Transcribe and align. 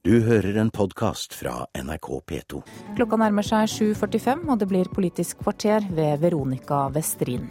Du 0.00 0.14
hører 0.24 0.56
en 0.56 0.70
podkast 0.72 1.34
fra 1.36 1.66
NRK 1.76 2.06
P2. 2.30 2.60
Klokka 2.96 3.18
nærmer 3.20 3.44
seg 3.44 3.66
7.45, 3.68 4.46
og 4.48 4.56
det 4.62 4.68
blir 4.70 4.88
Politisk 4.88 5.42
kvarter 5.42 5.84
ved 5.92 6.22
Veronica 6.22 6.86
Westrin. 6.94 7.50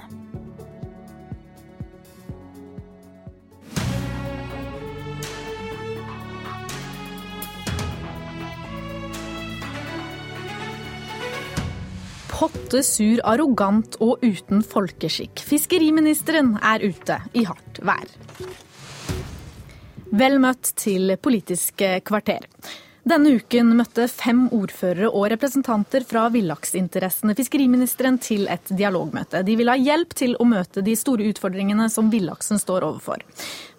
Potte 12.33 12.81
sur, 12.81 13.21
arrogant 13.29 13.99
og 14.01 14.25
uten 14.25 14.65
folkeskikk. 14.65 15.45
Fiskeriministeren 15.45 16.55
er 16.65 16.81
ute 16.89 17.19
i 17.37 17.45
hardt 17.45 17.83
vær. 17.85 18.09
Vel 20.09 20.39
møtt 20.41 20.71
til 20.79 21.13
Politisk 21.21 21.83
kvarter. 22.05 22.45
Denne 23.09 23.31
uken 23.39 23.71
møtte 23.77 24.07
fem 24.11 24.47
ordførere 24.53 25.07
og 25.09 25.29
representanter 25.31 26.03
fra 26.05 26.27
villaksinteressene 26.33 27.33
fiskeriministeren 27.37 28.19
til 28.21 28.47
et 28.51 28.69
dialogmøte. 28.69 29.41
De 29.45 29.55
ville 29.57 29.73
ha 29.73 29.79
hjelp 29.79 30.13
til 30.19 30.35
å 30.37 30.47
møte 30.49 30.83
de 30.85 30.95
store 30.99 31.29
utfordringene 31.31 31.87
som 31.93 32.11
villaksen 32.11 32.61
står 32.61 32.85
overfor. 32.89 33.23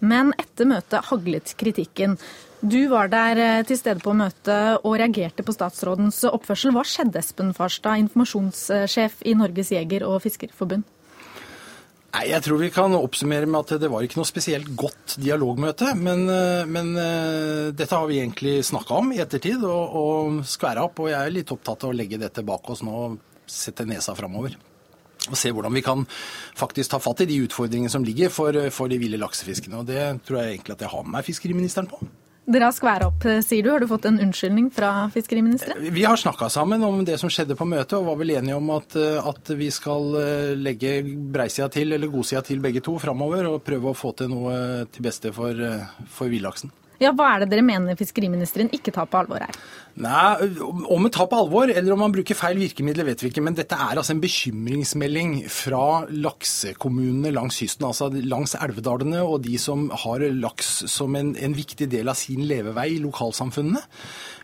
Men 0.01 0.33
etter 0.41 0.71
møtet 0.71 1.11
haglet 1.11 1.53
kritikken. 1.61 2.17
Du 2.61 2.81
var 2.93 3.09
der 3.13 3.39
eh, 3.41 3.63
til 3.69 3.79
stede 3.81 4.03
på 4.05 4.13
møtet 4.17 4.83
og 4.85 4.99
reagerte 5.01 5.45
på 5.47 5.55
statsrådens 5.57 6.23
oppførsel. 6.29 6.75
Hva 6.77 6.85
skjedde, 6.85 7.23
Espen 7.23 7.55
Farstad, 7.57 8.03
informasjonssjef 8.07 9.23
i 9.25 9.37
Norges 9.39 9.73
jeger- 9.73 10.09
og 10.09 10.21
fiskerforbund? 10.25 10.85
Nei, 12.11 12.25
Jeg 12.33 12.43
tror 12.43 12.59
vi 12.59 12.71
kan 12.75 12.95
oppsummere 12.97 13.47
med 13.47 13.61
at 13.61 13.83
det 13.83 13.91
var 13.91 14.03
ikke 14.03 14.19
noe 14.19 14.29
spesielt 14.29 14.71
godt 14.79 15.15
dialogmøte. 15.23 15.93
Men, 15.95 16.25
eh, 16.29 16.65
men 16.67 16.95
eh, 16.99 17.71
dette 17.77 17.95
har 17.95 18.09
vi 18.11 18.19
egentlig 18.19 18.65
snakka 18.67 18.99
om 18.99 19.13
i 19.15 19.21
ettertid 19.23 19.63
og, 19.63 19.95
og 20.01 20.41
skværa 20.49 20.89
opp. 20.89 21.05
Og 21.05 21.13
jeg 21.13 21.21
er 21.21 21.37
litt 21.37 21.53
opptatt 21.55 21.87
av 21.87 21.93
å 21.93 21.97
legge 21.97 22.19
dette 22.19 22.43
bak 22.47 22.67
oss 22.73 22.83
nå 22.87 22.97
og 23.05 23.21
sette 23.51 23.87
nesa 23.87 24.17
framover. 24.19 24.57
Og 25.29 25.37
se 25.37 25.53
hvordan 25.53 25.77
vi 25.77 25.85
kan 25.85 26.03
faktisk 26.59 26.95
ta 26.95 26.99
fatt 27.03 27.23
i 27.23 27.29
de 27.31 27.43
utfordringene 27.45 27.93
som 27.93 28.07
ligger 28.07 28.33
for, 28.33 28.57
for 28.75 28.91
de 28.91 28.99
ville 28.99 29.21
laksefiskene. 29.21 29.79
Og 29.79 29.87
det 29.87 30.03
tror 30.27 30.41
jeg 30.41 30.57
egentlig 30.57 30.79
at 30.79 30.85
jeg 30.87 30.95
har 30.95 31.07
med 31.07 31.15
meg 31.19 31.29
fiskeriministeren 31.29 31.91
på. 31.91 32.01
Dere 32.51 32.67
har 32.67 32.75
skværa 32.75 33.07
opp, 33.11 33.25
sier 33.45 33.63
du. 33.63 33.71
Har 33.71 33.83
du 33.83 33.87
fått 33.91 34.07
en 34.09 34.19
unnskyldning 34.25 34.71
fra 34.75 35.11
fiskeriministeren? 35.15 35.85
Vi 35.93 36.05
har 36.05 36.17
snakka 36.19 36.49
sammen 36.51 36.83
om 36.87 37.05
det 37.07 37.19
som 37.21 37.31
skjedde 37.31 37.55
på 37.59 37.69
møtet, 37.69 37.99
og 37.99 38.09
var 38.09 38.19
vel 38.19 38.33
enige 38.39 38.57
om 38.57 38.73
at, 38.75 38.97
at 38.97 39.53
vi 39.59 39.69
skal 39.75 40.17
eh, 40.19 40.53
legge 40.59 40.97
breisida 41.05 41.69
til, 41.71 41.93
eller 41.95 42.11
godsida 42.11 42.43
til 42.47 42.63
begge 42.65 42.83
to 42.83 42.97
framover, 43.03 43.47
og 43.51 43.63
prøve 43.67 43.93
å 43.93 43.99
få 43.99 44.15
til 44.19 44.33
noe 44.33 44.87
til 44.91 45.07
beste 45.07 45.35
for, 45.37 45.55
eh, 45.55 46.07
for 46.11 46.33
villaksen. 46.33 46.73
Ja, 47.01 47.15
Hva 47.17 47.31
er 47.33 47.43
det 47.43 47.55
dere 47.55 47.65
mener 47.65 47.97
fiskeriministeren 47.97 48.69
ikke 48.77 48.93
tar 48.93 49.09
på 49.09 49.23
alvor 49.23 49.41
her? 49.41 49.57
Nei, 50.01 50.49
Om 50.61 51.07
han 51.07 51.13
tar 51.13 51.31
på 51.31 51.39
alvor, 51.41 51.73
eller 51.73 51.95
om 51.95 52.03
man 52.05 52.13
bruker 52.13 52.37
feil 52.37 52.61
virkemidler, 52.61 53.09
vet 53.09 53.25
vi 53.25 53.31
ikke. 53.33 53.45
Men 53.45 53.57
dette 53.57 53.77
er 53.77 53.97
altså 53.97 54.15
en 54.15 54.23
bekymringsmelding 54.23 55.33
fra 55.51 56.05
laksekommunene 56.13 57.33
langs 57.33 57.59
kysten. 57.63 57.89
Altså 57.89 58.11
langs 58.13 58.55
elvedalene 58.59 59.25
og 59.25 59.41
de 59.47 59.57
som 59.61 59.89
har 60.05 60.27
laks 60.37 60.85
som 60.93 61.17
en, 61.17 61.33
en 61.41 61.57
viktig 61.57 61.89
del 61.91 62.13
av 62.13 62.21
sin 62.21 62.45
levevei 62.49 62.91
i 62.99 63.03
lokalsamfunnene. 63.03 63.83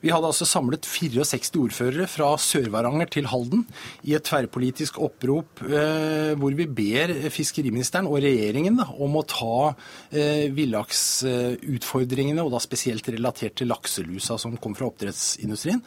Vi 0.02 0.12
hadde 0.12 0.28
altså 0.28 0.47
samlet 0.48 0.86
64 0.86 1.56
ordførere 1.56 2.06
fra 2.11 2.33
Sør-Varanger 2.41 3.08
til 3.12 3.28
Halden 3.30 3.64
i 4.06 4.16
et 4.16 4.27
tverrpolitisk 4.27 4.98
opprop 5.02 5.62
eh, 5.66 6.34
hvor 6.36 6.56
vi 6.58 6.66
ber 6.69 7.14
fiskeriministeren 7.33 8.08
og 8.11 8.20
regjeringen 8.24 8.77
da, 8.80 8.89
om 8.92 9.17
å 9.17 9.24
ta 9.28 9.72
eh, 10.11 10.52
villaksutfordringene, 10.56 12.44
og 12.44 12.52
da 12.55 12.61
spesielt 12.62 13.08
relatert 13.12 13.56
til 13.61 13.72
lakselusa 13.72 14.39
som 14.41 14.58
kom 14.61 14.77
fra 14.77 14.91
oppdrettsindustrien, 14.91 15.83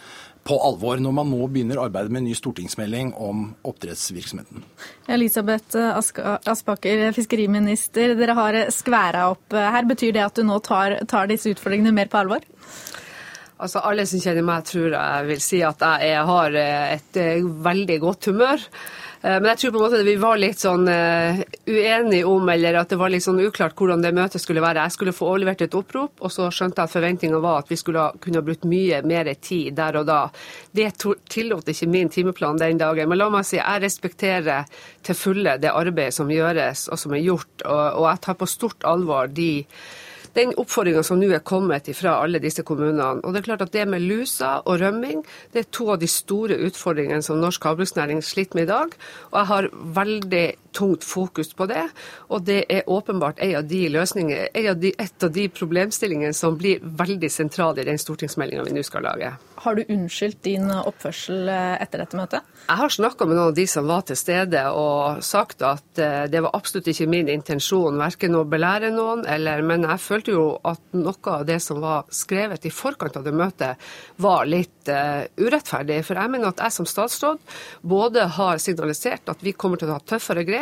på 0.50 0.56
alvor 0.66 1.02
når 1.04 1.14
man 1.14 1.30
nå 1.30 1.46
begynner 1.52 1.82
arbeidet 1.84 2.14
med 2.14 2.24
en 2.24 2.30
ny 2.32 2.36
stortingsmelding 2.38 3.12
om 3.22 3.50
oppdrettsvirksomheten. 3.68 4.64
Elisabeth 5.12 5.78
Aspaker, 5.78 7.04
fiskeriminister. 7.14 8.16
Dere 8.18 8.38
har 8.38 8.58
skværa 8.74 9.28
opp 9.36 9.54
her. 9.54 9.86
Betyr 9.90 10.16
det 10.16 10.24
at 10.26 10.40
du 10.40 10.48
nå 10.48 10.58
tar, 10.66 10.96
tar 11.12 11.30
disse 11.30 11.52
utfordringene 11.54 11.94
mer 11.94 12.10
på 12.10 12.24
alvor? 12.24 12.48
Altså, 13.60 13.82
Alle 13.84 14.06
som 14.08 14.22
kjenner 14.24 14.46
meg, 14.48 14.64
tror 14.68 14.94
jeg 14.96 15.28
vil 15.28 15.44
si 15.44 15.60
at 15.68 15.84
jeg 16.00 16.24
har 16.30 16.56
et 16.56 17.18
veldig 17.68 17.98
godt 18.00 18.30
humør. 18.32 18.64
Men 19.20 19.50
jeg 19.50 19.60
tror 19.60 19.74
på 19.74 19.80
en 19.82 19.84
måte 19.84 20.04
vi 20.08 20.14
var 20.16 20.40
litt 20.40 20.62
sånn 20.64 20.86
uenige 20.88 22.24
om, 22.24 22.48
eller 22.54 22.78
at 22.80 22.94
det 22.94 23.00
var 23.02 23.12
litt 23.12 23.26
sånn 23.26 23.42
uklart 23.44 23.76
hvordan 23.76 24.06
det 24.06 24.14
møtet 24.16 24.40
skulle 24.40 24.64
være. 24.64 24.86
Jeg 24.88 24.96
skulle 24.96 25.16
få 25.18 25.28
overlevert 25.34 25.66
et 25.66 25.76
opprop, 25.76 26.14
og 26.24 26.32
så 26.32 26.48
skjønte 26.56 26.80
jeg 26.80 26.88
at 26.88 26.96
forventninga 26.96 27.44
var 27.44 27.66
at 27.66 27.74
vi 27.74 27.82
skulle 27.82 28.06
kunne 28.24 28.40
ha 28.40 28.48
brukt 28.48 28.64
mye 28.64 29.02
mer 29.04 29.34
tid 29.44 29.76
der 29.76 30.00
og 30.00 30.08
da. 30.08 30.22
Det 30.72 30.94
tillot 31.28 31.68
ikke 31.76 31.92
min 31.92 32.16
timeplan 32.16 32.64
den 32.64 32.80
dagen. 32.80 33.12
Men 33.12 33.20
la 33.20 33.28
meg 33.34 33.50
si, 33.50 33.60
jeg 33.60 33.84
respekterer 33.84 34.72
til 35.04 35.20
fulle 35.20 35.60
det 35.60 35.76
arbeidet 35.76 36.16
som 36.16 36.32
gjøres 36.32 36.88
og 36.88 37.02
som 37.02 37.12
er 37.18 37.26
gjort, 37.28 37.68
og 37.68 38.06
jeg 38.08 38.24
tar 38.24 38.40
på 38.40 38.48
stort 38.48 38.88
alvor 38.88 39.28
de 39.28 39.68
den 40.38 40.54
oppfordringa 40.60 41.04
som 41.06 41.20
nå 41.20 41.30
er 41.34 41.44
kommet 41.46 41.90
fra 41.98 42.18
alle 42.24 42.42
disse 42.44 42.64
kommunene. 42.66 43.24
Og 43.24 43.34
det 43.34 43.42
er 43.42 43.48
klart 43.50 43.66
at 43.66 43.74
det 43.74 43.88
med 43.90 44.06
lusa 44.06 44.60
og 44.66 44.80
rømming 44.82 45.24
det 45.54 45.64
er 45.64 45.70
to 45.74 45.90
av 45.94 46.02
de 46.02 46.10
store 46.10 46.60
utfordringene 46.70 47.26
som 47.26 47.42
norsk 47.42 47.64
havbruksnæring 47.70 48.22
sliter 48.26 48.60
med 48.60 48.68
i 48.68 48.72
dag. 48.74 48.98
Og 49.32 49.40
jeg 49.42 49.52
har 49.54 49.70
veldig 50.00 50.46
tungt 50.76 51.04
fokus 51.04 51.54
på 51.54 51.68
det. 51.70 51.86
Og 52.30 52.44
det 52.48 52.64
er 52.70 52.90
åpenbart 52.90 53.42
en 53.44 53.56
av 53.62 53.68
de 53.70 53.82
løsninger, 53.94 54.50
en 54.54 54.70
av 54.74 54.80
de, 54.82 54.94
et 54.98 55.26
av 55.26 55.32
de 55.36 55.48
problemstillingene 55.54 56.36
som 56.36 56.58
blir 56.60 56.84
veldig 56.84 57.32
sentrale 57.32 57.84
i 57.84 57.88
den 57.90 58.02
stortingsmeldinga 58.02 58.66
vi 58.68 58.76
nå 58.78 58.84
skal 58.86 59.06
lage. 59.08 59.34
Har 59.60 59.76
du 59.76 59.84
unnskyldt 59.90 60.44
din 60.46 60.70
oppførsel 60.72 61.50
etter 61.52 62.04
dette 62.04 62.18
møtet? 62.18 62.46
Jeg 62.70 62.80
har 62.80 62.94
snakka 62.94 63.28
med 63.28 63.36
noen 63.36 63.52
av 63.52 63.58
de 63.58 63.66
som 63.68 63.88
var 63.90 64.06
til 64.08 64.20
stede 64.20 64.62
og 64.72 65.24
sagt 65.26 65.64
at 65.66 66.00
det 66.32 66.44
var 66.46 66.56
absolutt 66.56 66.88
ikke 66.92 67.10
min 67.12 67.32
intensjon 67.32 68.00
verken 68.00 68.38
å 68.40 68.46
belære 68.48 68.92
noen, 68.96 69.26
eller, 69.28 69.64
men 69.66 69.84
jeg 69.88 70.04
følte 70.04 70.36
jo 70.36 70.46
at 70.68 70.82
noe 70.96 71.34
av 71.34 71.46
det 71.48 71.60
som 71.64 71.82
var 71.84 72.08
skrevet 72.14 72.66
i 72.66 72.74
forkant 72.74 73.18
av 73.20 73.26
det 73.26 73.34
møtet, 73.36 73.90
var 74.22 74.48
litt 74.50 74.90
uh, 74.92 75.26
urettferdig. 75.40 76.02
For 76.08 76.20
jeg 76.20 76.34
mener 76.34 76.52
at 76.52 76.64
jeg 76.64 76.76
som 76.76 76.88
statsråd 76.90 77.42
både 77.82 78.26
har 78.38 78.62
signalisert 78.62 79.30
at 79.32 79.44
vi 79.46 79.56
kommer 79.58 79.80
til 79.80 79.90
å 79.90 79.98
ta 79.98 80.16
tøffere 80.16 80.46
grep, 80.48 80.59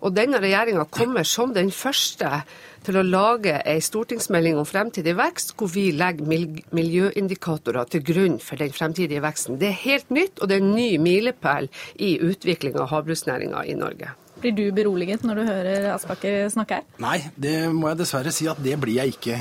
og 0.00 0.14
denne 0.16 0.40
regjeringa 0.42 0.86
kommer 0.92 1.26
som 1.26 1.54
den 1.54 1.70
første 1.74 2.42
til 2.84 2.96
å 2.96 3.04
lage 3.04 3.58
ei 3.68 3.80
stortingsmelding 3.84 4.58
om 4.60 4.68
fremtidig 4.68 5.14
vekst, 5.18 5.54
hvor 5.58 5.68
vi 5.72 5.90
legger 5.92 6.28
miljøindikatorer 6.76 7.90
til 7.92 8.04
grunn 8.06 8.38
for 8.42 8.60
den 8.60 8.72
fremtidige 8.72 9.22
veksten. 9.24 9.60
Det 9.60 9.68
er 9.68 9.82
helt 9.84 10.14
nytt, 10.14 10.40
og 10.40 10.48
det 10.48 10.58
er 10.58 10.64
en 10.64 10.74
ny 10.76 10.90
milepæl 11.02 11.68
i 12.00 12.16
utvikling 12.24 12.80
av 12.80 12.90
havbruksnæringa 12.94 13.66
i 13.68 13.76
Norge. 13.78 14.14
Blir 14.40 14.54
du 14.56 14.62
beroliget 14.72 15.24
når 15.26 15.40
du 15.40 15.42
hører 15.48 15.88
Aspaker 15.94 16.48
snakke 16.52 16.78
her? 16.78 16.86
Nei, 17.02 17.18
det 17.36 17.54
må 17.74 17.90
jeg 17.90 18.00
dessverre 18.00 18.32
si 18.34 18.48
at 18.50 18.60
det 18.64 18.76
blir 18.80 18.96
jeg 18.96 19.14
ikke. 19.14 19.36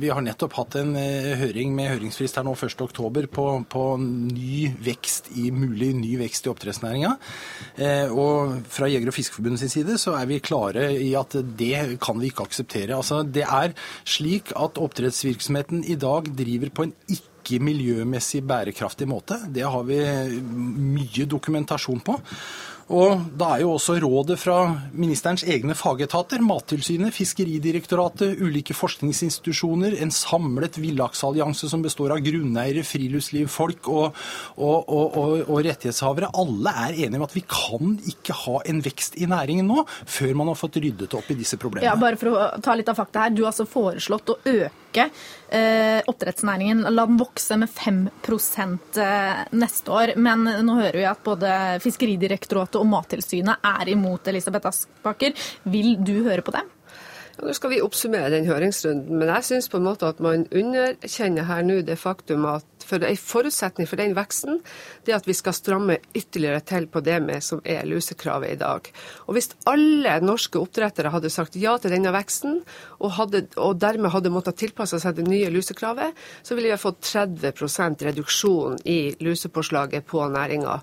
Vi 0.00 0.10
har 0.12 0.24
nettopp 0.24 0.58
hatt 0.58 0.76
en 0.80 0.92
høring 1.40 1.72
med 1.76 1.90
høringsfrist 1.94 2.36
her 2.36 2.46
nå 2.46 2.52
1.10 2.54 3.30
på, 3.32 3.46
på 3.72 3.86
ny 4.02 4.68
vekst 4.84 5.32
i 5.40 5.48
mulig 5.54 5.92
ny 5.96 6.14
vekst 6.20 6.46
i 6.46 6.52
oppdrettsnæringa. 6.52 7.14
Og 8.12 8.54
fra 8.72 8.92
Jeger- 8.92 9.12
og 9.12 9.16
Fiskerforbundet 9.16 9.64
sin 9.64 9.72
side 9.72 9.98
så 10.00 10.18
er 10.20 10.28
vi 10.28 10.42
klare 10.44 10.90
i 11.00 11.12
at 11.18 11.36
det 11.58 11.98
kan 12.04 12.20
vi 12.20 12.32
ikke 12.32 12.46
akseptere. 12.48 12.96
Altså, 12.96 13.22
det 13.24 13.48
er 13.48 13.76
slik 14.04 14.52
at 14.56 14.80
oppdrettsvirksomheten 14.80 15.84
i 15.88 15.96
dag 15.96 16.28
driver 16.36 16.72
på 16.76 16.88
en 16.88 16.96
ikke 17.08 17.30
ikke 17.42 17.64
miljømessig 17.64 18.42
bærekraftig 18.46 19.08
måte. 19.10 19.38
Det 19.50 19.64
har 19.66 19.82
vi 19.86 19.98
mye 20.38 21.26
dokumentasjon 21.26 22.02
på. 22.04 22.18
Og 22.92 23.22
da 23.40 23.54
er 23.54 23.62
jo 23.62 23.72
også 23.78 23.96
rådet 24.02 24.36
fra 24.40 24.56
ministerens 24.92 25.44
egne 25.48 25.74
fagetater, 25.78 26.42
Mattilsynet, 26.44 27.14
Fiskeridirektoratet, 27.16 28.36
ulike 28.42 28.76
forskningsinstitusjoner, 28.76 29.96
en 30.04 30.12
samlet 30.12 30.76
villaksallianse 30.82 31.70
som 31.72 31.84
består 31.84 32.12
av 32.12 32.20
grunneiere, 32.24 32.84
friluftslivfolk 32.84 33.88
og, 33.92 34.20
og, 34.58 34.92
og, 34.92 35.16
og, 35.46 35.56
rettighetshavere, 35.64 36.32
alle 36.36 36.76
er 36.84 37.00
enige 37.06 37.22
om 37.22 37.26
at 37.28 37.36
vi 37.36 37.44
kan 37.48 37.96
ikke 38.12 38.36
ha 38.44 38.60
en 38.68 38.84
vekst 38.84 39.16
i 39.16 39.30
næringen 39.30 39.70
nå 39.72 39.86
før 39.88 40.36
man 40.36 40.52
har 40.52 40.60
fått 40.60 40.80
ryddet 40.82 41.16
opp 41.16 41.32
i 41.32 41.38
disse 41.38 41.56
problemene. 41.56 41.88
Ja, 41.88 41.96
bare 41.96 42.20
for 42.20 42.34
å 42.36 42.46
ta 42.62 42.76
litt 42.76 42.92
av 42.92 43.00
fakta 43.00 43.24
her. 43.26 43.32
Du 43.32 43.44
har 43.46 43.54
altså 43.54 43.68
foreslått 43.68 44.34
å 44.34 44.40
øke 44.42 44.81
eh, 45.00 46.02
oppdrettsnæringen, 46.10 46.84
la 46.92 47.06
den 47.08 47.20
vokse 47.20 47.56
med 47.60 47.70
5% 47.72 49.00
neste 49.56 49.94
år. 49.94 50.14
Men 50.16 50.44
nå 50.44 50.76
hører 50.80 51.00
vi 51.00 51.08
at 51.08 51.24
både 51.24 51.54
Fiskeridirektoratet 51.84 52.80
og 52.80 52.88
Mattilsynet 52.90 53.64
er 53.72 53.92
imot 53.94 54.28
Elisabeth 54.28 54.72
Aspaker. 54.72 55.34
Vil 55.72 55.96
du 56.04 56.18
høre 56.26 56.44
på 56.44 56.54
dem? 56.54 56.68
Ja, 57.32 57.46
nå 57.46 57.54
skal 57.56 57.72
vi 57.72 57.80
oppsummere 57.84 58.30
den 58.32 58.48
høringsrunden, 58.48 59.16
men 59.16 59.30
jeg 59.30 59.46
syns 59.46 59.70
på 59.72 59.78
en 59.80 59.86
måte 59.86 60.08
at 60.10 60.20
man 60.24 60.44
underkjenner 60.52 61.46
her 61.48 61.64
nå 61.64 61.80
det 61.86 61.96
faktum 62.00 62.44
at 62.50 62.66
for 62.82 63.04
en 63.06 63.18
forutsetning 63.18 63.88
for 63.88 64.00
den 64.00 64.12
veksten, 64.16 64.58
det 65.06 65.14
er 65.14 65.20
at 65.20 65.28
vi 65.28 65.36
skal 65.36 65.54
stramme 65.56 65.98
ytterligere 66.18 66.60
til 66.66 66.88
på 66.92 67.00
det 67.04 67.18
med 67.24 67.44
som 67.44 67.62
er 67.64 67.86
lusekravet 67.88 68.52
i 68.52 68.58
dag. 68.60 68.90
Og 69.26 69.36
Hvis 69.36 69.52
alle 69.70 70.18
norske 70.20 70.60
oppdrettere 70.60 71.12
hadde 71.14 71.30
sagt 71.32 71.56
ja 71.56 71.76
til 71.78 71.94
denne 71.94 72.12
veksten, 72.12 72.60
og, 72.98 73.14
hadde, 73.16 73.46
og 73.56 73.78
dermed 73.80 74.12
hadde 74.12 74.34
måttet 74.34 74.60
tilpasse 74.60 75.00
seg 75.00 75.16
det 75.16 75.28
nye 75.28 75.52
lusekravet, 75.54 76.18
så 76.42 76.56
ville 76.56 76.68
vi 76.68 76.76
ha 76.76 76.80
fått 76.80 77.00
30% 77.06 78.04
reduksjon 78.10 78.82
i 78.84 79.14
lusepåslaget 79.22 80.04
på 80.10 80.26
næringa. 80.34 80.80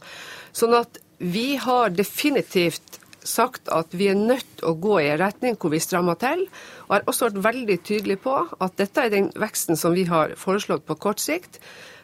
Sånn 0.55 0.73
at 0.79 1.01
vi 1.19 1.59
har 1.59 1.91
definitivt 1.91 3.01
sagt 3.27 3.69
at 3.73 3.93
vi 3.95 4.09
er 4.11 4.17
nødt 4.17 4.47
til 4.59 4.69
å 4.69 4.77
gå 4.79 4.99
i 5.01 5.09
en 5.11 5.21
retning 5.21 5.57
hvor 5.59 5.73
vi 5.73 5.81
strammer 5.83 6.19
til. 6.21 6.45
Og 6.87 6.95
har 6.95 7.07
også 7.09 7.29
vært 7.29 7.43
veldig 7.49 7.77
tydelig 7.87 8.19
på 8.23 8.35
at 8.47 8.75
dette 8.79 9.05
er 9.05 9.13
den 9.13 9.31
veksten 9.39 9.79
som 9.79 9.95
vi 9.97 10.07
har 10.09 10.35
foreslått 10.39 10.85
på 10.87 10.97
kort 11.01 11.23
sikt. 11.23 11.59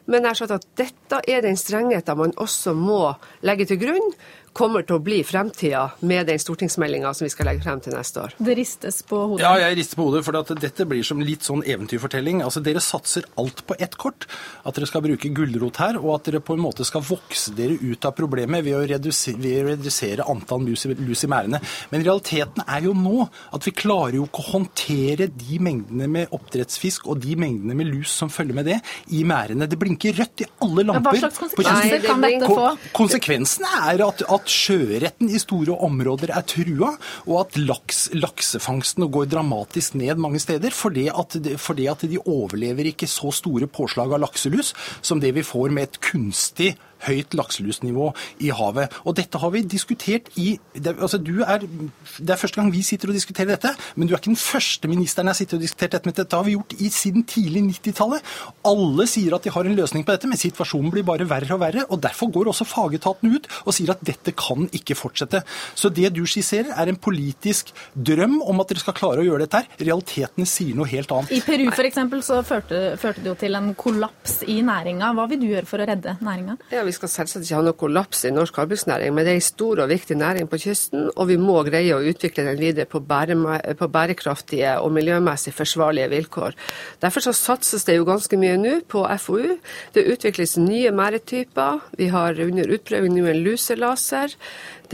Men 0.06 0.22
jeg 0.22 0.34
har 0.34 0.40
sagt 0.42 0.56
at 0.56 0.68
dette 0.78 1.22
er 1.28 1.42
den 1.42 1.58
strengheten 1.58 2.20
man 2.20 2.36
også 2.42 2.76
må 2.78 3.16
legge 3.46 3.66
til 3.70 3.82
grunn 3.82 4.12
kommer 4.56 4.86
til 4.88 4.98
å 4.98 5.04
bli 5.04 5.20
fremtida 5.28 5.84
med 6.08 6.30
den 6.30 6.40
stortingsmeldinga 6.40 7.12
som 7.16 7.26
vi 7.26 7.32
skal 7.34 7.50
legge 7.50 7.66
frem 7.66 7.82
til 7.84 7.96
neste 7.96 8.24
år. 8.24 8.36
Det 8.40 8.56
ristes 8.58 9.02
på 9.08 9.20
hodet? 9.34 9.44
Ja, 9.44 9.54
jeg 9.60 9.80
rister 9.82 10.00
på 10.00 10.08
hodet, 10.08 10.24
for 10.26 10.56
dette 10.56 10.88
blir 10.88 11.04
som 11.06 11.22
litt 11.24 11.44
sånn 11.46 11.64
eventyrfortelling. 11.66 12.42
Altså, 12.46 12.64
Dere 12.66 12.84
satser 12.84 13.28
alt 13.42 13.66
på 13.68 13.76
ett 13.84 13.98
kort. 14.00 14.28
At 14.66 14.78
dere 14.78 14.88
skal 14.90 15.04
bruke 15.06 15.32
gulrot 15.36 15.82
her, 15.84 16.00
og 16.00 16.16
at 16.16 16.30
dere 16.30 16.42
på 16.46 16.56
en 16.56 16.64
måte 16.64 16.88
skal 16.88 17.04
vokse 17.06 17.54
dere 17.58 17.76
ut 17.82 18.08
av 18.08 18.16
problemet 18.18 18.64
ved 18.66 18.78
å 18.80 18.86
redusere, 18.96 19.42
ved 19.44 19.60
å 19.60 19.68
redusere 19.74 20.28
antall 20.32 20.64
lus 20.70 20.88
i, 20.88 20.96
lus 20.96 21.26
i 21.28 21.32
merdene. 21.32 21.60
Men 21.92 22.06
realiteten 22.06 22.64
er 22.66 22.88
jo 22.88 22.96
nå 22.98 23.28
at 23.28 23.68
vi 23.68 23.76
klarer 23.76 24.20
jo 24.22 24.30
ikke 24.30 24.44
å 24.46 24.50
håndtere 24.54 25.30
de 25.36 25.60
mengdene 25.64 26.08
med 26.12 26.34
oppdrettsfisk 26.36 27.10
og 27.12 27.20
de 27.26 27.36
mengdene 27.40 27.76
med 27.78 27.92
lus 27.92 28.16
som 28.24 28.32
følger 28.32 28.58
med 28.58 28.70
det, 28.72 28.80
i 29.12 29.26
merdene. 29.28 29.68
Det 29.70 29.80
blinker 29.80 30.16
rødt 30.22 30.46
i 30.46 30.50
alle 30.64 30.88
lamper. 30.88 31.20
Hva 31.20 31.28
slags 31.28 31.44
konsekvenser 31.44 32.08
kan 32.08 32.24
dette 32.24 32.50
få? 32.50 32.72
Konsekvensen 32.96 33.68
er 33.84 34.06
at, 34.06 34.24
at 34.26 34.45
at 34.46 34.54
sjøretten 34.54 35.32
i 35.34 35.42
store 35.42 35.76
områder 35.86 36.34
er 36.36 36.46
trua, 36.48 36.94
og 37.26 37.38
at 37.42 37.58
laks, 37.60 38.08
laksefangsten 38.14 39.08
går 39.12 39.30
dramatisk 39.34 39.98
ned 39.98 40.22
mange 40.22 40.42
steder 40.44 40.74
fordi 40.76 41.08
at, 41.10 41.38
fordi 41.62 41.90
at 41.92 42.06
de 42.06 42.22
overlever 42.22 42.92
ikke 42.92 43.10
så 43.10 43.34
store 43.34 43.68
påslag 43.68 44.14
av 44.14 44.22
lakselus 44.24 44.74
som 45.02 45.22
det 45.24 45.34
vi 45.36 45.46
får 45.46 45.74
med 45.74 45.90
et 45.90 46.02
kunstig 46.04 46.76
høyt 47.06 47.36
lakselusnivå 47.38 48.12
i 48.46 48.52
havet. 48.56 48.94
Og 49.06 49.18
dette 49.18 49.40
har 49.42 49.54
vi 49.54 49.64
diskutert 49.68 50.32
i 50.42 50.56
det, 50.74 50.96
altså 50.96 51.20
du 51.22 51.42
er, 51.44 51.66
det 51.66 52.34
er 52.34 52.40
første 52.40 52.60
gang 52.60 52.72
vi 52.74 52.84
sitter 52.86 53.12
og 53.12 53.18
diskuterer 53.18 53.54
dette, 53.56 53.74
men 53.96 54.08
du 54.08 54.14
er 54.14 54.22
ikke 54.22 54.32
den 54.32 54.40
første 54.40 54.90
ministeren 54.92 55.32
jeg 55.32 55.42
sitter 55.42 55.60
og 55.60 55.66
diskutert 55.66 55.96
dette 55.98 56.10
med. 56.10 56.18
Dette 56.18 56.40
har 56.40 56.48
vi 56.48 56.56
gjort 56.56 56.76
i, 56.80 56.90
siden 56.94 57.26
tidlig 57.30 57.64
90-tallet. 57.80 58.34
Alle 58.68 59.08
sier 59.10 59.36
at 59.36 59.46
de 59.46 59.54
har 59.54 59.70
en 59.70 59.78
løsning 59.78 60.06
på 60.06 60.16
dette, 60.16 60.30
men 60.32 60.40
situasjonen 60.40 60.94
blir 60.94 61.06
bare 61.08 61.28
verre 61.30 61.58
og 61.58 61.62
verre. 61.64 61.86
og 61.90 62.02
Derfor 62.04 62.32
går 62.34 62.52
også 62.52 62.68
fagetatene 62.70 63.36
ut 63.36 63.50
og 63.66 63.76
sier 63.76 63.94
at 63.94 64.04
dette 64.06 64.34
kan 64.38 64.70
ikke 64.76 64.98
fortsette. 64.98 65.44
Så 65.76 65.92
det 65.94 66.14
du 66.16 66.24
skisserer, 66.30 66.74
er 66.76 66.90
en 66.92 67.00
politisk 67.00 67.72
drøm 67.94 68.40
om 68.44 68.62
at 68.62 68.72
dere 68.72 68.82
skal 68.82 68.96
klare 68.98 69.22
å 69.22 69.28
gjøre 69.28 69.46
dette 69.46 69.62
her. 69.62 69.84
Realitetene 69.90 70.48
sier 70.50 70.78
noe 70.78 70.90
helt 70.90 71.12
annet. 71.14 71.34
I 71.36 71.42
Peru 71.46 71.68
f.eks. 71.72 72.00
så 72.26 72.42
førte, 72.46 72.82
førte 73.02 73.24
det 73.24 73.32
jo 73.32 73.38
til 73.40 73.58
en 73.58 73.72
kollaps 73.80 74.40
i 74.50 74.60
næringa. 74.66 75.12
Hva 75.18 75.28
vil 75.32 75.42
du 75.42 75.48
gjøre 75.50 75.70
for 75.70 75.84
å 75.84 75.88
redde 75.90 76.18
næringa? 76.26 76.58
Ja, 76.74 76.85
vi 76.88 76.94
skal 76.96 77.12
selvsagt 77.12 77.46
ikke 77.46 77.58
ha 77.58 77.64
noe 77.66 77.78
kollaps 77.78 78.24
i 78.28 78.32
norsk 78.34 78.58
havbruksnæring, 78.62 79.14
men 79.16 79.26
det 79.26 79.34
er 79.34 79.40
en 79.40 79.46
stor 79.46 79.82
og 79.84 79.90
viktig 79.92 80.18
næring 80.20 80.50
på 80.52 80.60
kysten, 80.62 81.10
og 81.16 81.30
vi 81.32 81.38
må 81.42 81.58
greie 81.68 81.96
å 81.96 82.04
utvikle 82.06 82.46
den 82.48 82.60
videre 82.62 82.88
på, 82.90 83.02
på 83.02 83.90
bærekraftige 83.98 84.78
og 84.82 84.94
miljømessig 84.96 85.54
forsvarlige 85.56 86.12
vilkår. 86.14 86.58
Derfor 87.04 87.26
så 87.26 87.36
satses 87.36 87.88
det 87.88 87.98
jo 87.98 88.08
ganske 88.08 88.40
mye 88.40 88.60
nå 88.62 88.78
på 88.92 89.04
FoU. 89.26 89.58
Det 89.96 90.06
utvikles 90.14 90.58
nye 90.62 90.94
merdetyper. 90.96 91.84
Vi 92.00 92.10
har 92.14 92.40
under 92.46 92.74
utprøving 92.78 93.18
nå 93.18 93.28
en 93.32 93.44
luselaser. 93.46 94.36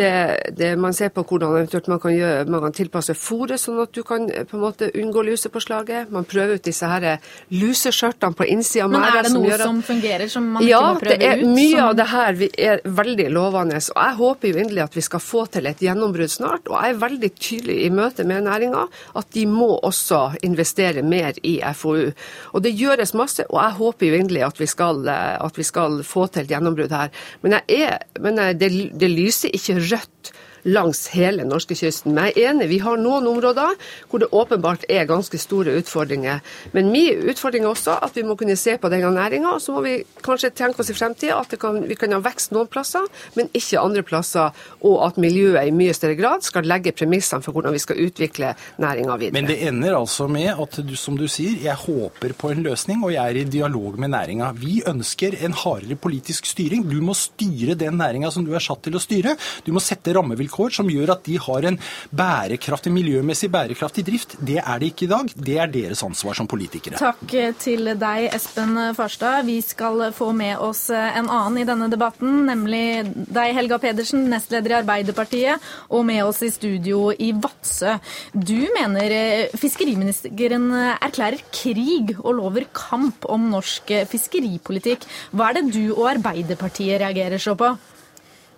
Det, 0.02 0.56
det, 0.58 0.72
man 0.82 0.96
ser 0.98 1.12
på 1.14 1.24
hvordan 1.28 1.56
eventuelt 1.60 1.90
man 1.92 2.02
kan, 2.02 2.16
gjøre, 2.16 2.46
man 2.50 2.64
kan 2.66 2.76
tilpasse 2.76 3.16
fôret 3.18 3.62
sånn 3.62 3.82
at 3.84 3.94
du 3.94 4.02
kan 4.08 4.26
på 4.28 4.58
en 4.58 4.64
måte 4.64 4.90
unngå 4.98 5.24
lusepåslaget. 5.28 6.12
Man 6.14 6.26
prøver 6.30 6.58
ut 6.58 6.66
disse 6.66 6.88
her 6.90 7.22
luseskjørtene 7.54 8.38
på 8.38 8.48
innsida 8.50 8.88
av 8.88 8.94
merda. 8.94 9.12
Men 9.12 9.20
er 9.20 9.28
det 9.28 9.34
noe 9.36 9.52
som, 9.58 9.64
som 9.68 9.82
fungerer, 9.86 10.32
som 10.32 10.48
man 10.56 10.66
ja, 10.66 10.80
ikke 10.80 10.94
må 10.96 11.04
prøve 11.04 11.18
ut? 11.18 11.26
Ja, 11.26 11.36
det 11.38 11.52
mye 11.52 11.76
som... 11.76 11.86
av 11.86 11.98
det 12.00 12.08
her 12.12 12.44
er 12.72 12.84
veldig 13.02 13.28
lovende. 13.36 13.82
Og 13.82 14.02
jeg 14.02 14.18
håper 14.22 14.52
jo 14.52 14.62
inderlig 14.64 14.84
at 14.86 14.98
vi 14.98 15.06
skal 15.06 15.24
få 15.24 15.46
til 15.54 15.70
et 15.70 15.84
gjennombrudd 15.86 16.34
snart. 16.34 16.72
Og 16.72 16.78
jeg 16.78 16.96
er 16.96 17.02
veldig 17.06 17.32
tydelig 17.38 17.78
i 17.86 17.92
møte 17.94 18.26
med 18.28 18.48
næringa 18.48 18.86
at 19.22 19.32
de 19.36 19.46
må 19.50 19.70
også 19.78 20.22
investere 20.48 21.04
mer 21.06 21.38
i 21.48 21.58
FoU. 21.78 22.12
Og 22.56 22.66
det 22.66 22.74
gjøres 22.78 23.14
masse, 23.18 23.46
og 23.50 23.60
jeg 23.62 23.78
håper 23.80 24.10
jo 24.10 24.20
inderlig 24.22 24.46
at 24.48 24.62
vi 24.62 24.70
skal, 24.70 25.04
at 25.12 25.58
vi 25.58 25.66
skal 25.68 26.02
få 26.08 26.28
til 26.32 26.46
et 26.46 26.54
gjennombrudd 26.54 26.96
her. 26.96 27.12
Men, 27.44 27.60
jeg 27.60 27.86
er, 27.92 27.98
men 28.24 28.40
det, 28.60 28.72
det 29.00 29.12
lyser 29.12 29.54
ikke 29.56 29.80
rødt 29.92 30.32
langs 30.64 31.08
hele 31.16 31.46
norskekysten. 31.48 32.14
Men 32.16 32.30
jeg 32.30 32.46
er 32.46 32.52
enig, 32.52 32.70
vi 32.72 32.80
har 32.84 33.00
noen 33.00 33.28
områder 33.30 33.78
hvor 34.10 34.22
det 34.22 34.30
åpenbart 34.36 34.86
er 34.92 35.08
ganske 35.10 35.40
store 35.42 35.76
utfordringer. 35.80 36.42
Men 36.76 36.92
min 36.94 37.26
utfordring 37.32 37.66
er 37.66 37.74
også 37.74 37.98
at 38.04 38.18
vi 38.18 38.26
må 38.28 38.38
kunne 38.40 38.58
se 38.60 38.78
på 38.78 38.92
denne 38.92 39.12
næringa. 39.16 39.58
Så 39.60 39.76
må 39.76 39.84
vi 39.86 39.96
kanskje 40.26 40.54
tenke 40.56 40.84
oss 40.84 40.92
i 40.92 40.98
fremtida 40.98 41.40
at 41.40 41.56
kan, 41.62 41.82
vi 41.88 41.98
kan 42.00 42.14
ha 42.16 42.22
vekst 42.24 42.54
noen 42.56 42.70
plasser, 42.72 43.08
men 43.38 43.50
ikke 43.58 43.82
andre 43.82 44.04
plasser. 44.06 44.56
Og 44.88 45.00
at 45.08 45.20
miljøet 45.22 45.68
i 45.68 45.76
mye 45.76 45.96
større 45.98 46.18
grad 46.20 46.46
skal 46.46 46.68
legge 46.68 46.94
premissene 46.96 47.44
for 47.46 47.56
hvordan 47.56 47.76
vi 47.76 47.84
skal 47.84 48.02
utvikle 48.06 48.54
næringa 48.82 49.18
videre. 49.22 49.38
Men 49.38 49.50
det 49.50 49.60
ender 49.68 49.98
altså 49.98 50.28
med 50.32 50.52
at 50.54 50.80
du, 50.86 50.96
som 51.00 51.18
du 51.20 51.28
sier, 51.32 51.58
jeg 51.64 51.78
håper 51.86 52.36
på 52.38 52.52
en 52.54 52.64
løsning, 52.66 53.04
og 53.06 53.14
jeg 53.16 53.22
er 53.22 53.42
i 53.42 53.48
dialog 53.50 54.00
med 54.00 54.14
næringa. 54.16 54.52
Vi 54.60 54.82
ønsker 54.88 55.38
en 55.46 55.56
hardere 55.58 55.98
politisk 56.00 56.50
styring. 56.50 56.86
Du 56.90 57.00
må 57.04 57.16
styre 57.18 57.78
den 57.80 58.00
næringa 58.02 58.32
som 58.34 58.46
du 58.46 58.54
er 58.56 58.64
satt 58.64 58.84
til 58.86 58.98
å 58.98 59.02
styre. 59.02 59.36
Du 59.66 59.72
må 59.76 59.84
sette 59.84 60.14
rammevilkår 60.16 60.51
rammevilkår 60.52 60.76
som 60.76 60.90
gjør 60.90 61.14
at 61.16 61.24
de 61.26 61.38
har 61.38 61.66
en 61.66 61.78
bærekraftig, 62.12 62.92
miljømessig 62.92 63.50
bærekraftig 63.52 64.06
drift. 64.06 64.36
Det 64.40 64.60
er 64.60 64.80
det 64.80 64.92
ikke 64.92 65.06
i 65.06 65.12
dag. 65.12 65.32
Det 65.36 65.58
er 65.58 65.68
deres 65.72 66.04
ansvar 66.04 66.36
som 66.36 66.48
politikere. 66.48 67.00
Takk 67.00 67.58
til 67.60 67.94
deg, 67.98 68.30
Espen 68.34 68.94
Farstad. 68.96 69.46
Vi 69.46 69.62
skal 69.62 70.12
få 70.14 70.32
med 70.34 70.58
oss 70.60 70.90
en 70.90 71.30
annen 71.30 71.62
i 71.62 71.66
denne 71.68 71.90
debatten, 71.90 72.46
nemlig 72.48 73.06
deg, 73.32 73.56
Helga 73.56 73.80
Pedersen, 73.80 74.28
nestleder 74.30 74.72
i 74.72 74.80
Arbeiderpartiet, 74.82 75.62
og 75.90 76.06
med 76.06 76.24
oss 76.26 76.42
i 76.44 76.52
studio 76.52 77.12
i 77.12 77.32
Vadsø. 77.34 77.98
Du 78.34 78.68
mener 78.76 79.52
fiskeriministeren 79.60 80.72
erklærer 81.02 81.42
krig 81.52 82.16
og 82.22 82.36
lover 82.40 82.68
kamp 82.76 83.26
om 83.32 83.50
norsk 83.52 83.92
fiskeripolitikk. 84.10 85.06
Hva 85.32 85.52
er 85.52 85.60
det 85.60 85.72
du 85.76 85.94
og 85.94 86.10
Arbeiderpartiet 86.16 87.02
reagerer 87.02 87.42
så 87.42 87.56
på? 87.58 87.74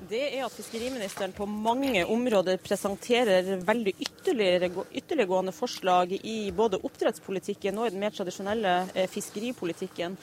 Det 0.10 0.22
er 0.36 0.44
at 0.46 0.54
fiskeriministeren 0.56 1.34
på 1.36 1.46
mange 1.48 2.04
områder 2.10 2.58
presenterer 2.64 3.62
veldig 3.64 3.94
ytterliggående 4.04 5.54
forslag 5.56 6.12
i 6.20 6.52
både 6.56 6.80
oppdrettspolitikken 6.84 7.78
og 7.80 7.88
i 7.88 7.94
den 7.94 8.04
mer 8.04 8.16
tradisjonelle 8.16 8.74
eh, 8.94 9.08
fiskeripolitikken. 9.12 10.18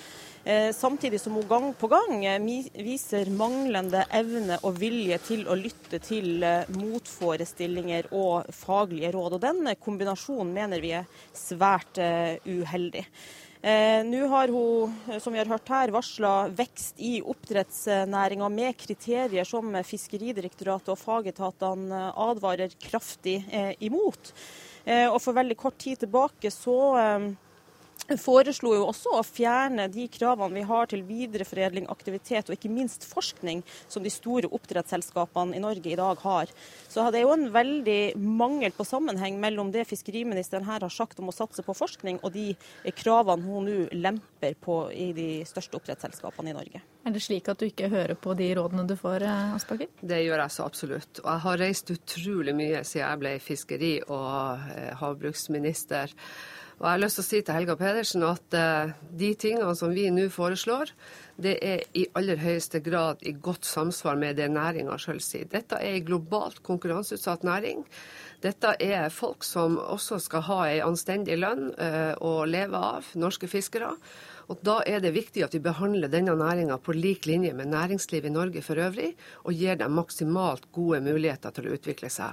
Eh, 0.45 0.71
samtidig 0.77 1.21
som 1.21 1.37
hun 1.37 1.49
gang 1.49 1.69
på 1.81 1.91
gang 1.93 2.25
eh, 2.29 2.41
viser 2.85 3.33
manglende 3.33 4.05
evne 4.21 4.61
og 4.67 4.81
vilje 4.81 5.21
til 5.27 5.45
å 5.49 5.59
lytte 5.59 6.01
til 6.05 6.45
motforestillinger 6.77 8.11
og 8.17 8.51
faglige 8.55 9.15
råd. 9.17 9.39
Og 9.39 9.45
Den 9.45 9.77
kombinasjonen 9.81 10.53
mener 10.57 10.83
vi 10.85 10.97
er 11.01 11.09
svært 11.37 12.01
uheldig. 12.47 13.07
Eh, 13.63 14.05
Nå 14.05 14.27
har 14.27 14.49
hun, 14.49 14.95
som 15.21 15.33
vi 15.33 15.39
har 15.39 15.49
hørt 15.51 15.69
her, 15.69 15.91
varsla 15.93 16.49
vekst 16.49 16.97
i 16.97 17.19
oppdrettsnæringa 17.21 18.49
med 18.49 18.77
kriterier 18.81 19.45
som 19.45 19.75
Fiskeridirektoratet 19.85 20.89
og 20.95 21.01
fagetatene 21.01 22.07
advarer 22.17 22.73
kraftig 22.81 23.43
eh, 23.53 23.75
imot. 23.85 24.33
Eh, 24.87 25.05
og 25.11 25.21
For 25.21 25.37
veldig 25.37 25.59
kort 25.61 25.77
tid 25.77 26.01
tilbake 26.07 26.49
så 26.55 26.79
eh, 27.03 27.29
foreslo 28.19 28.73
jo 28.75 28.89
også 28.89 29.13
å 29.19 29.23
fjerne 29.27 29.87
de 29.93 30.07
kravene 30.11 30.59
vi 30.59 30.65
har 30.67 30.91
til 30.91 31.05
videreforedling, 31.07 31.87
aktivitet 31.93 32.51
og 32.51 32.57
ikke 32.57 32.73
minst 32.73 33.07
forskning, 33.07 33.63
som 33.87 34.03
de 34.03 34.11
store 34.11 34.51
oppdrettsselskapene 34.51 35.55
i 35.57 35.63
Norge 35.63 35.93
i 35.93 35.99
dag 35.99 36.19
har. 36.25 36.51
Så 36.89 37.07
det 37.11 37.21
er 37.21 37.27
jo 37.29 37.37
en 37.37 37.51
veldig 37.55 38.01
mangel 38.19 38.75
på 38.75 38.87
sammenheng 38.89 39.39
mellom 39.43 39.71
det 39.75 39.87
fiskeriministeren 39.91 40.67
her 40.67 40.83
har 40.87 40.95
sagt 40.95 41.21
om 41.21 41.31
å 41.31 41.37
satse 41.37 41.63
på 41.67 41.77
forskning, 41.77 42.19
og 42.25 42.35
de 42.35 42.55
kravene 42.97 43.47
hun 43.47 43.69
nå 43.69 43.77
lemper 43.93 44.57
på 44.61 44.83
i 44.91 45.11
de 45.17 45.29
største 45.49 45.79
oppdrettsselskapene 45.79 46.51
i 46.51 46.57
Norge. 46.57 46.83
Er 47.07 47.15
det 47.15 47.23
slik 47.25 47.49
at 47.49 47.61
du 47.61 47.67
ikke 47.69 47.89
hører 47.93 48.17
på 48.21 48.35
de 48.37 48.51
rådene 48.59 48.87
du 48.89 48.97
får, 48.99 49.23
eh, 49.25 49.55
Aspaker? 49.57 49.89
Det 50.03 50.21
gjør 50.25 50.43
jeg 50.43 50.57
så 50.57 50.67
absolutt. 50.67 51.21
Og 51.23 51.29
jeg 51.31 51.45
har 51.47 51.61
reist 51.63 51.93
utrolig 51.95 52.55
mye 52.55 52.83
siden 52.85 53.07
jeg 53.07 53.21
ble 53.23 53.35
fiskeri- 53.41 54.03
og 54.09 54.67
eh, 54.77 54.95
havbruksminister. 55.01 56.13
Og 56.81 56.87
jeg 56.87 56.95
har 56.95 57.01
lyst 57.03 57.19
til 57.19 57.23
å 57.23 57.29
si 57.29 57.39
til 57.45 57.57
Helga 57.59 57.75
Pedersen 57.77 58.23
at 58.25 58.55
uh, 58.57 58.93
de 59.21 59.35
tingene 59.37 59.75
som 59.77 59.91
vi 59.93 60.07
nå 60.09 60.31
foreslår, 60.33 60.95
det 61.37 61.53
er 61.61 61.83
i 61.93 62.07
aller 62.17 62.41
høyeste 62.41 62.81
grad 62.81 63.21
i 63.21 63.35
godt 63.37 63.69
samsvar 63.69 64.17
med 64.17 64.41
det 64.41 64.47
næringa 64.49 64.97
sjøl 65.01 65.21
sier. 65.21 65.45
Dette 65.53 65.77
er 65.77 65.99
en 65.99 66.07
globalt 66.09 66.63
konkurranseutsatt 66.65 67.45
næring. 67.45 67.85
Dette 68.41 68.73
er 68.81 69.13
folk 69.13 69.45
som 69.45 69.77
også 69.77 70.23
skal 70.25 70.47
ha 70.49 70.59
ei 70.71 70.81
anstendig 70.81 71.37
lønn 71.43 71.69
uh, 71.77 72.17
å 72.17 72.47
leve 72.49 72.81
av, 72.81 73.13
norske 73.13 73.51
fiskere. 73.53 73.93
Og 74.49 74.65
Da 74.65 74.81
er 74.89 75.05
det 75.05 75.13
viktig 75.13 75.45
at 75.45 75.53
vi 75.53 75.61
behandler 75.69 76.09
denne 76.09 76.33
næringa 76.33 76.81
på 76.81 76.97
lik 76.97 77.29
linje 77.29 77.53
med 77.61 77.75
næringslivet 77.77 78.33
i 78.33 78.35
Norge 78.39 78.65
for 78.65 78.81
øvrig, 78.81 79.13
og 79.45 79.53
gir 79.53 79.77
dem 79.77 80.01
maksimalt 80.01 80.73
gode 80.73 81.05
muligheter 81.05 81.53
til 81.53 81.69
å 81.69 81.77
utvikle 81.77 82.09
seg. 82.09 82.33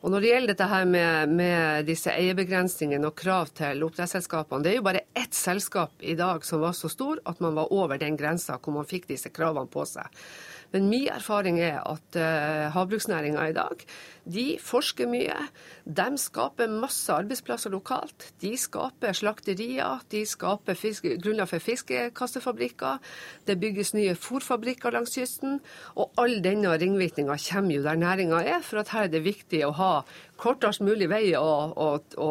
Og 0.00 0.10
Når 0.10 0.22
det 0.22 0.28
gjelder 0.30 0.54
dette 0.54 0.68
her 0.70 0.86
med, 0.88 1.32
med 1.36 1.88
disse 1.88 2.12
eierbegrensningene 2.14 3.10
og 3.10 3.18
krav 3.20 3.50
til 3.52 3.82
oppdrettsselskapene, 3.84 4.64
det 4.64 4.72
er 4.72 4.78
jo 4.78 4.86
bare 4.86 5.02
ett 5.12 5.36
selskap 5.36 5.92
i 6.00 6.14
dag 6.16 6.46
som 6.48 6.62
var 6.64 6.72
så 6.76 6.88
stor 6.88 7.20
at 7.28 7.42
man 7.44 7.58
var 7.58 7.72
over 7.76 8.00
den 8.00 8.16
grensa 8.16 8.56
hvor 8.56 8.78
man 8.78 8.88
fikk 8.88 9.10
disse 9.10 9.28
kravene 9.28 9.68
på 9.68 9.84
seg. 9.84 10.08
Men 10.72 10.88
min 10.88 11.10
erfaring 11.12 11.58
er 11.60 11.82
at 11.82 12.16
uh, 12.16 12.70
havbruksnæringa 12.72 13.48
i 13.50 13.56
dag 13.56 13.84
de 14.34 14.46
forsker 14.62 15.08
mye. 15.10 15.36
De 15.84 16.06
skaper 16.20 16.70
masse 16.72 17.12
arbeidsplasser 17.12 17.72
lokalt. 17.74 18.30
De 18.42 18.52
skaper 18.58 19.16
slakterier, 19.16 20.02
de 20.12 20.24
skaper 20.28 20.78
fiske, 20.78 21.16
grunner 21.22 21.48
for 21.50 21.62
fiskekassefabrikker. 21.62 23.00
Det 23.46 23.58
bygges 23.60 23.94
nye 23.96 24.16
fôrfabrikker 24.18 24.94
langs 24.94 25.16
kysten. 25.18 25.60
Og 25.96 26.12
all 26.20 26.40
denne 26.44 26.76
ringvirkninga 26.80 27.38
kommer 27.50 27.76
jo 27.76 27.84
der 27.86 28.00
næringa 28.00 28.42
er, 28.56 28.60
for 28.66 28.82
at 28.82 28.94
her 28.94 29.08
er 29.08 29.14
det 29.14 29.24
viktig 29.26 29.64
å 29.66 29.74
ha 29.76 29.92
kortest 30.40 30.80
mulig 30.84 31.08
vei 31.10 31.34
å, 31.36 31.44
å, 31.44 31.88
å, 32.16 32.30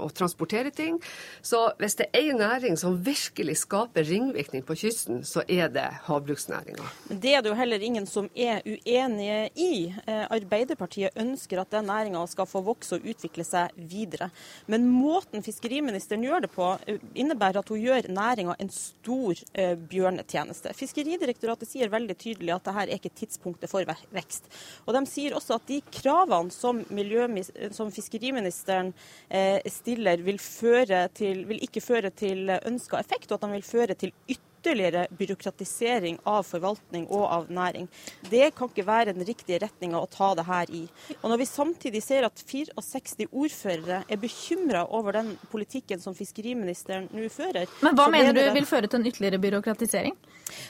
å, 0.00 0.08
transportere 0.16 0.72
ting. 0.74 0.98
Så 1.44 1.62
hvis 1.80 1.98
det 2.00 2.08
er 2.16 2.30
en 2.32 2.40
næring 2.40 2.78
som 2.80 2.96
virkelig 3.04 3.58
skaper 3.64 4.06
ringvirkning 4.08 4.64
på 4.66 4.76
kysten, 4.80 5.22
så 5.28 5.44
er 5.48 5.68
det 5.72 5.86
havbruksnæringa. 6.06 6.88
Det 7.10 7.34
er 7.36 7.44
det 7.44 7.52
jo 7.52 7.58
heller 7.58 7.84
ingen 7.84 8.08
som 8.08 8.30
er 8.34 8.64
uenige 8.64 9.50
i. 9.60 9.90
Eh, 10.06 10.24
Arbeiderpartiet 10.30 11.16
ønsker 11.20 11.39
at 11.60 11.70
den 11.74 11.88
næringa 11.90 12.22
skal 12.30 12.48
få 12.48 12.62
vokse 12.66 12.98
og 12.98 13.06
utvikle 13.10 13.44
seg 13.46 13.74
videre. 13.76 14.30
Men 14.70 14.88
måten 14.90 15.44
fiskeriministeren 15.44 16.24
gjør 16.24 16.44
det 16.44 16.50
på, 16.54 16.68
eh, 16.86 17.00
innebærer 17.14 17.60
at 17.60 17.68
hun 17.68 17.80
gjør 17.80 18.10
næringa 18.10 18.56
en 18.58 18.70
stor 18.70 19.34
uh, 19.58 19.74
bjørnetjeneste. 19.90 20.74
Fiskeridirektoratet 20.76 21.68
sier 21.68 21.90
veldig 21.92 22.16
tydelig 22.20 22.54
at 22.54 22.64
dette 22.68 22.84
er 22.84 22.94
ikke 22.96 23.14
tidspunktet 23.22 23.70
for 23.70 23.86
vekst. 24.14 24.50
Og 24.86 24.94
de 24.94 25.04
sier 25.08 25.34
også 25.36 25.58
at 25.58 25.66
de 25.70 25.80
kravene 25.90 26.50
som 26.54 26.82
som 27.70 27.90
fiskeriministeren 27.92 28.92
eh, 29.28 29.60
stiller, 29.70 30.22
vil, 30.26 30.38
til, 31.14 31.44
vil 31.48 31.62
ikke 31.62 31.80
føre 31.80 32.10
til 32.10 32.50
ønska 32.50 33.00
effekt, 33.00 33.30
og 33.30 33.38
at 33.38 33.46
de 33.46 33.52
vil 33.56 33.66
føre 33.66 33.94
til 33.94 34.12
ytterligere 34.28 34.49
ytterligere 34.60 35.06
byråkratisering 35.10 36.18
av 36.24 36.42
forvaltning 36.42 37.06
og 37.08 37.24
av 37.24 37.46
næring. 37.50 37.88
Det 38.30 38.50
kan 38.56 38.68
ikke 38.68 38.86
være 38.86 39.14
den 39.14 39.24
riktige 39.24 39.60
retninga 39.62 40.00
å 40.00 40.08
ta 40.10 40.34
det 40.34 40.44
her 40.44 40.70
i. 40.70 40.82
Og 41.22 41.30
Når 41.30 41.38
vi 41.38 41.46
samtidig 41.46 42.02
ser 42.02 42.26
at 42.28 42.36
64 42.36 43.28
ordførere 43.30 44.02
er 44.08 44.20
bekymra 44.20 44.84
over 44.90 45.12
den 45.12 45.32
politikken 45.50 46.00
som 46.00 46.14
fiskeriministeren 46.14 47.08
nå 47.12 47.28
fører 47.32 47.68
Men 47.80 47.96
hva 47.96 48.08
mener 48.10 48.34
du 48.36 48.42
vil 48.52 48.66
føre 48.66 48.88
til 48.88 49.00
en 49.00 49.06
ytterligere 49.06 49.40
byråkratisering? 49.40 50.16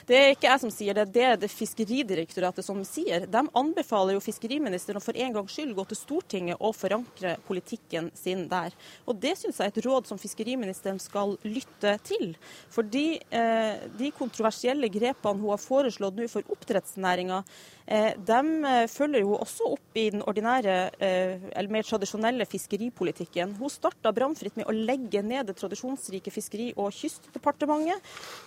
Det 0.07 0.17
er 0.17 0.31
ikke 0.35 0.47
jeg 0.47 0.61
som 0.61 0.71
sier 0.73 0.93
det, 0.93 1.07
det 1.13 1.23
er 1.25 1.37
det 1.41 1.49
Fiskeridirektoratet 1.51 2.65
som 2.65 2.81
sier. 2.85 3.25
De 3.29 3.41
anbefaler 3.57 4.15
jo 4.15 4.23
fiskeriministeren 4.23 4.99
å 4.99 5.03
for 5.03 5.17
en 5.17 5.33
gangs 5.35 5.55
skyld 5.55 5.73
gå 5.77 5.85
til 5.89 5.99
Stortinget 5.99 6.61
og 6.61 6.75
forankre 6.77 7.35
politikken 7.47 8.11
sin 8.17 8.47
der. 8.51 8.75
Og 9.05 9.17
Det 9.21 9.33
syns 9.39 9.59
jeg 9.59 9.71
er 9.71 9.73
et 9.73 9.85
råd 9.85 10.09
som 10.09 10.21
fiskeriministeren 10.21 10.99
skal 11.01 11.35
lytte 11.43 11.97
til. 12.05 12.35
Fordi 12.73 13.05
eh, 13.29 13.80
de 13.97 14.11
kontroversielle 14.15 14.89
grepene 14.91 15.41
hun 15.41 15.53
har 15.53 15.61
foreslått 15.61 16.17
nå 16.17 16.27
for 16.31 16.55
oppdrettsnæringa, 16.55 17.43
Eh, 17.91 18.13
de 18.15 18.39
eh, 18.63 18.85
følger 18.87 19.25
hun 19.25 19.41
også 19.41 19.71
opp 19.73 19.97
i 19.99 20.05
den 20.13 20.21
ordinære, 20.23 20.75
eh, 21.01 21.41
eller 21.57 21.73
mer 21.73 21.83
tradisjonelle 21.83 22.45
fiskeripolitikken. 22.47 23.55
Hun 23.59 23.73
starta 23.73 24.13
bramfritt 24.15 24.55
med 24.59 24.69
å 24.69 24.75
legge 24.75 25.23
ned 25.25 25.49
det 25.49 25.57
tradisjonsrike 25.59 26.31
fiskeri- 26.31 26.71
og 26.77 26.93
kystdepartementet. 26.95 27.99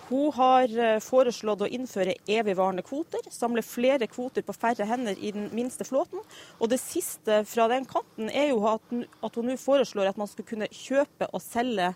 Hun 0.09 0.33
har 0.37 1.01
foreslått 1.01 1.65
å 1.65 1.69
innføre 1.69 2.15
evigvarende 2.29 2.85
kvoter, 2.85 3.25
samle 3.33 3.63
flere 3.65 4.07
kvoter 4.09 4.45
på 4.45 4.55
færre 4.57 4.87
hender 4.89 5.17
i 5.19 5.33
den 5.35 5.49
minste 5.53 5.85
flåten. 5.85 6.21
Og 6.61 6.71
det 6.71 6.81
siste 6.81 7.43
fra 7.49 7.67
den 7.73 7.87
kanten 7.89 8.31
er 8.31 8.51
jo 8.53 8.63
at, 8.69 8.85
hun 8.91 9.49
nå 9.49 9.57
foreslår 9.61 10.11
at 10.13 10.21
man 10.21 10.29
skal 10.31 10.47
kunne 10.49 10.69
kjøpe 10.71 11.29
og 11.33 11.43
selge 11.43 11.91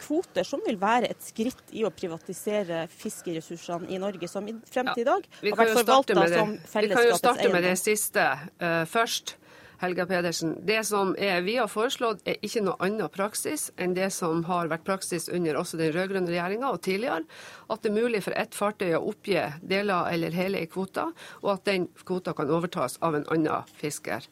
kvoter, 0.00 0.44
som 0.48 0.64
vil 0.64 0.80
være 0.80 1.10
et 1.12 1.22
skritt 1.24 1.72
i 1.76 1.84
å 1.86 1.92
privatisere 1.92 2.55
fiskeressursene 2.92 3.90
i 3.92 3.98
Norge, 4.02 4.28
som 4.28 4.46
frem 4.70 4.92
til 4.92 5.04
i 5.04 5.08
dag 5.08 5.26
har 5.42 5.58
vært 5.62 5.74
forvalta 5.80 6.28
som 6.34 6.54
vi 6.56 6.92
kan 6.92 7.08
jo 7.08 7.18
starte 7.18 7.50
med 7.52 7.66
det 7.66 7.76
siste 7.80 8.30
uh, 8.62 8.84
først. 8.88 9.36
Helga 9.78 10.06
Pedersen. 10.06 10.54
Det 10.64 10.78
som 10.88 11.10
er, 11.20 11.42
vi 11.44 11.58
har 11.60 11.68
foreslått, 11.68 12.22
er 12.24 12.38
ikke 12.44 12.62
noe 12.64 12.78
annen 12.80 13.10
praksis 13.12 13.68
enn 13.76 13.92
det 13.96 14.08
som 14.14 14.40
har 14.48 14.70
vært 14.72 14.86
praksis 14.86 15.28
under 15.28 15.58
også 15.60 15.76
den 15.80 15.92
rød-grønne 15.92 16.32
regjeringa 16.32 16.70
og 16.72 16.80
tidligere. 16.86 17.26
At 17.68 17.82
det 17.84 17.90
er 17.92 17.98
mulig 17.98 18.22
for 18.24 18.36
ett 18.40 18.56
fartøy 18.56 18.94
å 18.96 19.02
oppgi 19.10 19.36
deler 19.60 20.08
eller 20.14 20.36
hele 20.36 20.64
i 20.64 20.70
kvota, 20.70 21.10
og 21.42 21.50
at 21.58 21.66
den 21.68 21.90
kvota 22.08 22.32
kan 22.36 22.52
overtas 22.52 22.96
av 23.04 23.18
en 23.18 23.28
annen 23.36 23.76
fisker. 23.76 24.24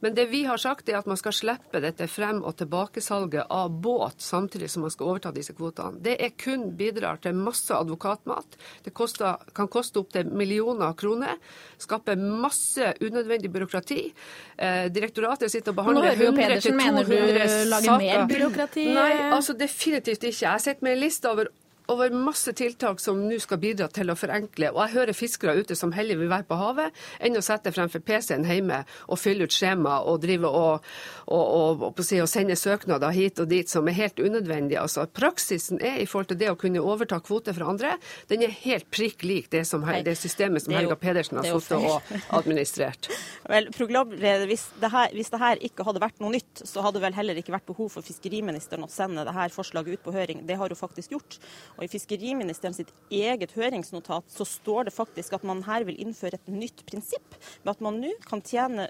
Men 0.00 0.14
det 0.14 0.26
vi 0.30 0.44
har 0.44 0.60
sagt, 0.60 0.88
er 0.88 0.98
at 0.98 1.08
man 1.08 1.18
skal 1.20 1.34
slippe 1.34 1.80
dette 1.82 2.06
frem- 2.10 2.42
og 2.44 2.56
tilbakesalget 2.60 3.46
av 3.50 3.70
båt 3.70 4.20
samtidig 4.22 4.70
som 4.70 4.84
man 4.86 4.92
skal 4.92 5.12
overta 5.12 5.32
disse 5.34 5.54
kvotene. 5.56 6.00
Det 6.04 6.16
er 6.22 6.34
kun 6.38 6.68
bidrar 6.76 7.20
til 7.22 7.36
masse 7.38 7.72
advokatmat. 7.74 8.58
Det 8.84 8.94
koster, 8.96 9.40
kan 9.56 9.68
koste 9.72 10.00
opptil 10.02 10.28
millioner 10.28 10.90
av 10.90 10.96
kroner. 11.00 11.36
Skape 11.80 12.16
masse 12.16 12.94
unødvendig 13.00 13.50
byråkrati. 13.52 14.00
Eh, 14.56 14.86
direktoratet 14.92 15.52
sitter 15.52 15.72
og 15.72 15.80
behandler 15.82 16.12
100 16.14 16.36
200 16.36 16.60
saker. 16.60 16.76
Mener 16.76 17.04
du 17.04 17.70
lager 17.70 17.98
mer 17.98 18.26
byråkrati? 18.30 18.88
Nei, 18.94 19.12
altså 19.32 19.56
definitivt 19.56 20.24
ikke. 20.24 20.44
Jeg 20.46 20.60
sitter 20.68 20.86
med 20.86 20.96
en 20.96 21.04
liste 21.06 21.30
over 21.30 21.52
over 21.92 22.10
masse 22.10 22.52
tiltak 22.56 23.00
som 23.00 23.20
nå 23.28 23.38
skal 23.42 23.60
bidra 23.62 23.88
til 23.92 24.10
å 24.10 24.16
forenkle. 24.18 24.72
Og 24.74 24.80
jeg 24.84 24.94
hører 24.96 25.16
fiskere 25.16 25.56
ute 25.60 25.76
som 25.78 25.92
heller 25.94 26.18
vil 26.20 26.30
være 26.30 26.46
på 26.48 26.58
havet 26.58 27.04
enn 27.22 27.38
å 27.38 27.44
sette 27.44 27.72
fremfor 27.74 28.02
PC-en 28.06 28.46
hjemme 28.48 28.82
og 29.06 29.20
fylle 29.20 29.46
ut 29.46 29.54
skjema 29.54 30.00
og 30.08 30.20
drive 30.24 30.50
og, 30.50 30.86
og, 31.26 31.44
og, 31.56 31.84
og, 31.90 32.00
og 32.00 32.30
sende 32.30 32.56
søknader 32.58 33.14
hit 33.14 33.40
og 33.42 33.50
dit 33.50 33.70
som 33.70 33.86
er 33.88 33.98
helt 33.98 34.20
unødvendig. 34.20 34.78
Altså, 34.80 35.06
praksisen 35.06 35.80
er 35.80 36.00
i 36.02 36.08
forhold 36.08 36.32
til 36.32 36.40
det 36.42 36.50
å 36.52 36.58
kunne 36.58 36.82
overta 36.82 37.20
kvoter 37.24 37.56
fra 37.56 37.70
andre, 37.72 37.96
den 38.30 38.44
er 38.46 38.54
helt 38.64 38.88
prikk 38.94 39.24
lik 39.26 39.50
det, 39.54 39.64
som, 39.68 39.84
det 39.84 40.16
systemet 40.18 40.64
som 40.64 40.74
Helga 40.76 40.98
Pedersen 41.00 41.40
har 41.40 41.48
sittet 41.48 41.78
og 41.78 42.14
administrert. 42.38 43.10
Vel, 43.46 43.70
hvis 43.70 44.66
det, 44.80 44.90
her, 44.92 45.12
hvis 45.14 45.32
det 45.32 45.42
her 45.42 45.62
ikke 45.68 45.86
hadde 45.86 46.02
vært 46.02 46.20
noe 46.22 46.34
nytt, 46.34 46.64
så 46.66 46.84
hadde 46.84 47.02
vel 47.02 47.16
heller 47.16 47.38
ikke 47.38 47.54
vært 47.54 47.68
behov 47.68 47.92
for 47.94 48.06
fiskeriministeren 48.06 48.86
å 48.86 48.90
sende 48.90 49.24
det 49.26 49.34
her 49.36 49.54
forslaget 49.54 49.98
ut 49.98 50.06
på 50.06 50.14
høring. 50.16 50.42
Det 50.48 50.58
har 50.58 50.72
hun 50.72 50.78
faktisk 50.78 51.14
gjort. 51.14 51.38
Og 51.76 51.84
I 51.84 51.90
fiskeriministeren 51.92 52.74
sitt 52.76 52.92
eget 53.12 53.52
høringsnotat 53.56 54.30
så 54.32 54.46
står 54.48 54.88
det 54.88 54.94
faktisk 54.96 55.36
at 55.36 55.44
man 55.46 55.62
her 55.66 55.84
vil 55.88 55.98
innføre 56.00 56.38
et 56.38 56.50
nytt 56.50 56.82
prinsipp, 56.88 57.36
med 57.64 57.74
at 57.74 57.82
man 57.84 58.00
nå 58.00 58.12
kan 58.26 58.42
tjene 58.44 58.88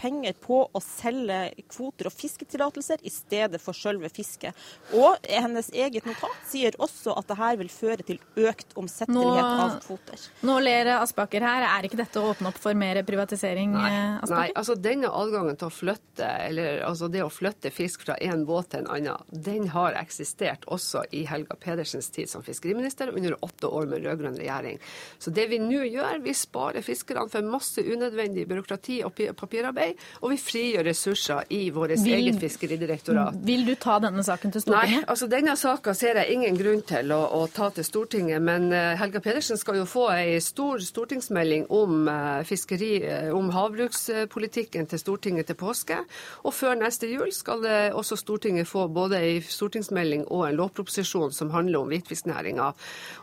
penger 0.00 0.36
på 0.42 0.62
å 0.64 0.82
selge 0.84 1.40
kvoter 1.72 2.08
og 2.08 2.16
fisketillatelser 2.16 3.04
i 3.04 3.12
stedet 3.12 3.60
for 3.62 3.76
selve 3.76 4.10
fisket. 4.12 4.56
Og 4.96 5.20
hennes 5.28 5.68
eget 5.74 6.06
notat 6.08 6.48
sier 6.48 6.76
også 6.82 7.16
at 7.18 7.28
det 7.28 7.38
her 7.38 7.58
vil 7.60 7.72
føre 7.72 8.06
til 8.06 8.20
økt 8.40 8.76
omsettelighet 8.78 9.48
nå, 9.48 9.66
av 9.66 9.76
kvoter. 9.84 10.26
Nå 10.46 10.58
ler 10.64 10.92
Aspaker 10.96 11.44
her. 11.44 11.66
Er 11.68 11.88
ikke 11.88 12.00
dette 12.00 12.20
å 12.20 12.32
åpne 12.32 12.52
opp 12.52 12.60
for 12.60 12.76
mer 12.78 13.02
privatisering? 13.06 13.74
Nei, 13.76 13.90
eh, 13.92 14.26
nei 14.32 14.46
altså 14.58 14.76
denne 14.78 15.10
adgangen 15.12 15.58
til 15.60 15.68
å 15.68 15.74
flytte, 15.74 16.28
eller 16.48 16.82
altså 16.86 17.10
det 17.12 17.24
å 17.24 17.30
flytte 17.32 17.72
fisk 17.74 18.06
fra 18.06 18.16
en 18.22 18.46
båt 18.48 18.72
til 18.72 18.84
en 18.84 18.90
annen, 18.96 19.28
den 19.32 19.68
har 19.74 19.96
eksistert 20.00 20.66
også 20.72 21.04
i 21.12 21.24
Helga 21.28 21.56
Pedersens 21.60 22.10
tid 22.14 22.21
tid 22.22 22.30
som 22.30 22.42
fiskeriminister 22.42 23.12
under 23.12 23.36
åtte 23.44 23.66
år 23.66 23.86
med 23.90 24.06
rød-grønn 24.06 24.38
regjering. 24.38 24.78
Så 25.18 25.30
det 25.34 25.48
vi 25.50 25.58
nå 25.62 25.82
gjør, 25.84 26.20
vi 26.22 26.34
sparer 26.36 26.84
fiskerne 26.84 27.28
for 27.32 27.44
masse 27.46 27.82
unødvendig 27.82 28.46
byråkrati 28.48 29.02
og 29.06 29.18
papirarbeid, 29.38 29.98
og 30.22 30.32
vi 30.32 30.38
frigjør 30.40 30.86
ressurser 30.90 31.50
i 31.54 31.64
vårt 31.74 31.96
eget 31.96 32.38
fiskeridirektorat. 32.40 33.38
Vil 33.46 33.66
du 33.66 33.74
ta 33.80 33.98
denne 34.02 34.24
saken 34.26 34.54
til 34.54 34.64
Stortinget? 34.64 35.02
Nei, 35.02 35.10
altså 35.10 35.28
denne 35.30 35.56
saka 35.58 35.94
ser 35.98 36.20
jeg 36.20 36.36
ingen 36.36 36.58
grunn 36.58 36.82
til 36.86 37.12
å, 37.14 37.20
å 37.38 37.46
ta 37.52 37.70
til 37.74 37.86
Stortinget. 37.86 38.42
Men 38.42 38.68
uh, 38.72 38.94
Helga 39.00 39.22
Pedersen 39.24 39.60
skal 39.60 39.80
jo 39.80 39.86
få 39.88 40.08
ei 40.14 40.38
stor 40.44 40.82
stortingsmelding 40.82 41.68
om 41.74 42.08
uh, 42.08 42.42
fiskeri, 42.46 42.92
uh, 43.06 43.30
om 43.36 43.50
havbrukspolitikken 43.54 44.88
til 44.90 45.02
Stortinget 45.02 45.50
til 45.50 45.58
påske. 45.58 45.98
Og 46.46 46.54
før 46.56 46.78
neste 46.80 47.10
jul 47.10 47.32
skal 47.34 47.64
også 47.92 48.16
Stortinget 48.18 48.68
få 48.68 48.86
både 48.92 49.18
ei 49.22 49.34
stortingsmelding 49.44 50.26
og 50.32 50.46
en 50.48 50.58
lovproposisjon 50.58 51.32
som 51.34 51.52
handler 51.54 51.82
om 51.82 51.90
hvitfisk 51.92 52.11
hvitfisknæringa. 52.12 52.68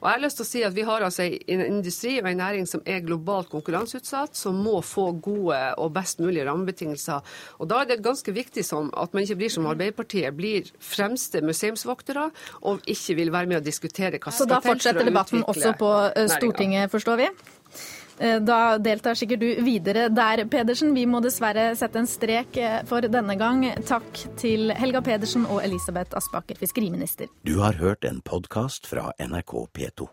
Og 0.02 0.08
jeg 0.08 0.18
har 0.18 0.24
lyst 0.24 0.40
til 0.40 0.46
å 0.46 0.50
si 0.50 0.64
at 0.66 0.76
vi 0.76 0.86
har 0.88 1.06
altså 1.06 1.26
en 1.26 1.64
industri 1.66 2.18
og 2.22 2.30
en 2.30 2.42
næring 2.42 2.68
som 2.70 2.84
er 2.86 3.04
globalt 3.06 3.50
konkurranseutsatt, 3.54 4.36
som 4.38 4.60
må 4.64 4.82
få 4.82 5.12
gode 5.22 5.60
og 5.78 5.94
best 5.96 6.20
mulige 6.20 6.48
rammebetingelser. 6.50 7.22
Og 7.60 7.70
da 7.70 7.84
er 7.84 7.92
det 7.92 8.02
ganske 8.06 8.34
viktig 8.34 8.66
sånn 8.66 8.92
at 8.98 9.14
man 9.14 9.26
ikke 9.26 9.40
blir 9.44 9.54
som 9.54 9.70
Arbeiderpartiet, 9.70 10.36
blir 10.36 10.70
fremste 10.84 11.42
museumsvoktere 11.46 12.30
og 12.70 12.84
ikke 12.90 13.18
vil 13.20 13.34
være 13.34 13.52
med 13.52 13.62
å 13.62 13.66
diskutere 13.66 14.20
hva 14.20 14.34
Så 14.34 14.48
da 14.50 14.62
fortsetter 14.64 15.08
debatten 15.08 15.46
også 15.46 15.76
på 15.80 15.94
eh, 16.10 16.30
Stortinget, 16.32 16.92
forstår 16.92 17.24
vi? 17.24 17.32
Eh, 18.20 18.40
da 18.44 18.78
deltar 18.78 19.16
sikkert 19.16 19.40
du 19.40 19.48
videre 19.64 20.10
der, 20.12 20.44
Pedersen. 20.52 20.94
Vi 20.96 21.06
må 21.08 21.22
dessverre 21.24 21.72
sette 21.80 22.02
en 22.02 22.10
strek 22.10 22.60
eh, 22.60 22.80
for 22.90 23.08
denne 23.08 23.38
gang. 23.40 23.64
Takk 23.88 24.24
til 24.40 24.74
Helga 24.76 25.02
Pedersen 25.06 25.48
og 25.48 25.64
Elisabeth 25.64 26.18
Aspaker, 26.20 26.60
fiskeriminister. 26.60 27.32
Du 27.48 27.60
har 27.64 27.80
hørt 27.80 28.04
en 28.04 28.20
podkast 28.22 28.90
fra 28.92 29.12
NRK 29.24 29.56
P2. 29.72 30.10